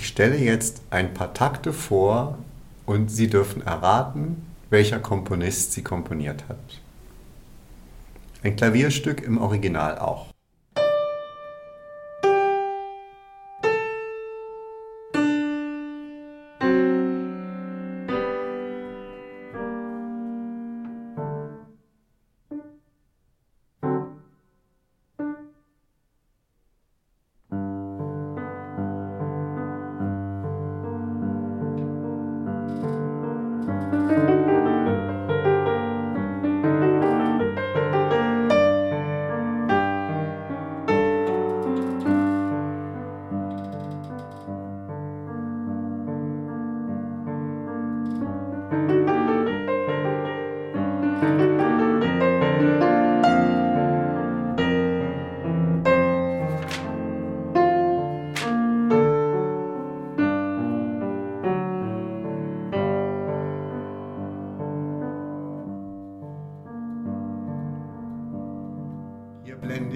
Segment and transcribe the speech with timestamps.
[0.00, 2.38] Ich stelle jetzt ein paar Takte vor
[2.86, 6.56] und Sie dürfen erraten, welcher Komponist sie komponiert hat.
[8.42, 10.29] Ein Klavierstück im Original auch.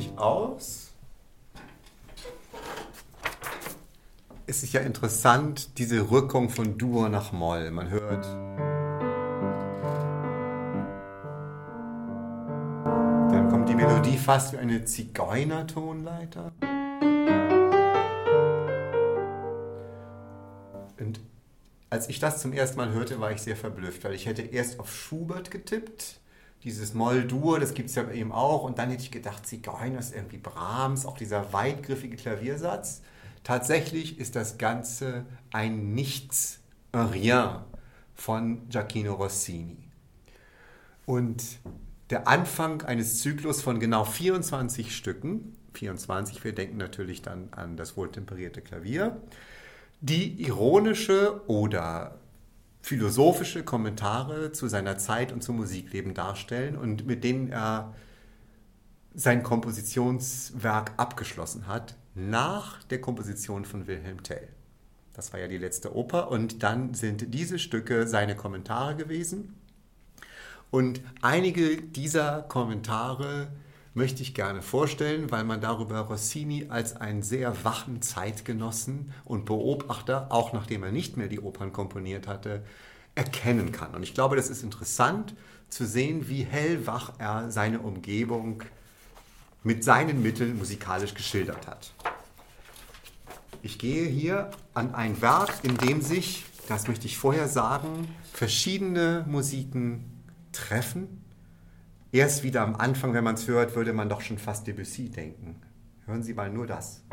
[0.00, 0.92] Blende ich aus.
[4.46, 7.70] Es ist ja interessant, diese Rückung von Dur nach Moll.
[7.70, 8.24] Man hört.
[13.32, 16.52] Dann kommt die Melodie fast wie eine Zigeunertonleiter.
[20.98, 21.20] Und
[21.90, 24.80] als ich das zum ersten Mal hörte, war ich sehr verblüfft, weil ich hätte erst
[24.80, 26.20] auf Schubert getippt
[26.64, 28.64] dieses Moll-Dur, das gibt es ja eben auch.
[28.64, 33.02] Und dann hätte ich gedacht, Zigeuner ist irgendwie Brahms, auch dieser weitgriffige Klaviersatz.
[33.44, 36.60] Tatsächlich ist das Ganze ein Nichts,
[36.94, 37.60] un Rien
[38.14, 39.78] von Giacchino Rossini.
[41.06, 41.42] Und
[42.10, 47.96] der Anfang eines Zyklus von genau 24 Stücken, 24, wir denken natürlich dann an das
[47.96, 49.16] wohltemperierte Klavier,
[50.00, 52.18] die ironische oder
[52.82, 57.94] philosophische Kommentare zu seiner Zeit und zum Musikleben darstellen und mit denen er
[59.14, 64.48] sein Kompositionswerk abgeschlossen hat, nach der Komposition von Wilhelm Tell.
[65.14, 69.56] Das war ja die letzte Oper und dann sind diese Stücke seine Kommentare gewesen.
[70.70, 73.48] Und einige dieser Kommentare
[73.94, 80.28] möchte ich gerne vorstellen, weil man darüber Rossini als einen sehr wachen Zeitgenossen und Beobachter,
[80.30, 82.62] auch nachdem er nicht mehr die Opern komponiert hatte,
[83.14, 83.94] erkennen kann.
[83.94, 85.34] Und ich glaube, das ist interessant
[85.68, 88.62] zu sehen, wie hellwach er seine Umgebung
[89.62, 91.92] mit seinen Mitteln musikalisch geschildert hat.
[93.62, 99.26] Ich gehe hier an ein Werk, in dem sich, das möchte ich vorher sagen, verschiedene
[99.28, 101.19] Musiken treffen
[102.12, 105.62] Erst wieder am Anfang, wenn man es hört, würde man doch schon fast Debussy denken.
[106.06, 107.04] Hören Sie mal nur das.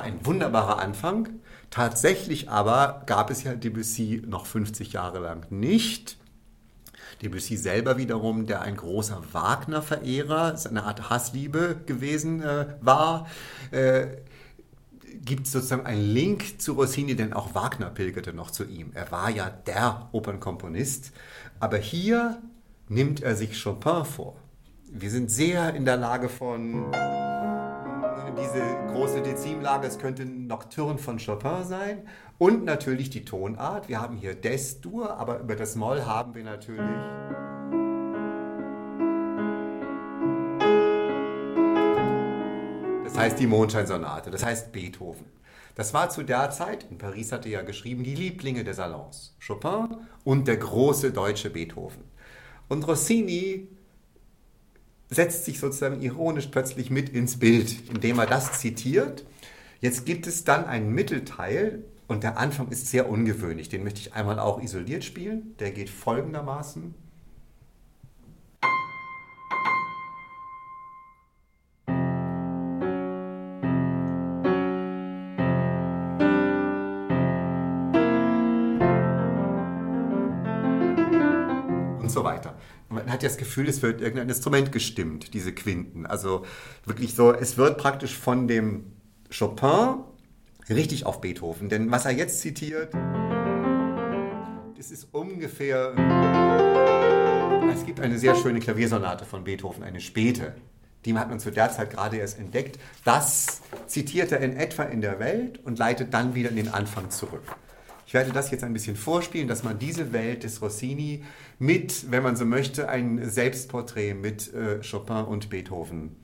[0.00, 1.28] Ein wunderbarer Anfang.
[1.70, 6.16] Tatsächlich aber gab es ja Debussy noch 50 Jahre lang nicht.
[7.22, 13.26] Debussy selber wiederum, der ein großer Wagner-Verehrer, eine Art Hassliebe gewesen äh, war,
[13.70, 14.06] äh,
[15.24, 18.90] gibt sozusagen einen Link zu Rossini, denn auch Wagner pilgerte noch zu ihm.
[18.94, 21.12] Er war ja der Opernkomponist.
[21.58, 22.40] Aber hier
[22.88, 24.36] nimmt er sich Chopin vor.
[24.90, 26.92] Wir sind sehr in der Lage von
[28.36, 32.06] diese große Dezimlage, es könnte Nocturne von Chopin sein
[32.38, 33.88] und natürlich die Tonart.
[33.88, 36.80] Wir haben hier Des-Dur, aber über das Moll haben wir natürlich...
[43.04, 45.24] Das heißt die Mondscheinsonate, das heißt Beethoven.
[45.74, 49.34] Das war zu der Zeit, in Paris hatte ja geschrieben, die Lieblinge des Salons.
[49.46, 52.04] Chopin und der große deutsche Beethoven.
[52.68, 53.68] Und Rossini
[55.08, 59.24] setzt sich sozusagen ironisch plötzlich mit ins Bild, indem er das zitiert.
[59.80, 63.68] Jetzt gibt es dann einen Mittelteil und der Anfang ist sehr ungewöhnlich.
[63.68, 65.54] Den möchte ich einmal auch isoliert spielen.
[65.58, 66.94] Der geht folgendermaßen.
[83.16, 86.04] Hat ja das Gefühl, es wird irgendein Instrument gestimmt, diese Quinten.
[86.04, 86.44] Also
[86.84, 88.92] wirklich so, es wird praktisch von dem
[89.36, 90.04] Chopin
[90.68, 91.70] richtig auf Beethoven.
[91.70, 92.92] Denn was er jetzt zitiert,
[94.78, 95.94] es ist ungefähr.
[97.72, 100.54] Es gibt eine sehr schöne Klaviersonate von Beethoven, eine späte.
[101.06, 102.78] Die hat man zu der Zeit gerade erst entdeckt.
[103.04, 107.10] Das zitiert er in etwa in der Welt und leitet dann wieder in den Anfang
[107.10, 107.44] zurück.
[108.06, 111.24] Ich werde das jetzt ein bisschen vorspielen, dass man diese Welt des Rossini
[111.58, 116.14] mit, wenn man so möchte, ein Selbstporträt mit äh, Chopin und Beethoven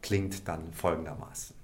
[0.00, 1.54] klingt dann folgendermaßen.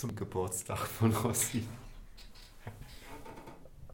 [0.00, 1.62] Zum Geburtstag von Rossi.